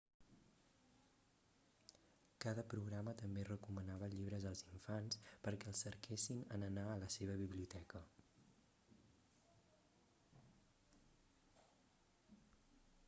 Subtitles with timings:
[2.45, 7.35] cada programa també recomanava llibres als infants perquè els cerquessin en anar a la seva
[7.41, 8.01] biblioteca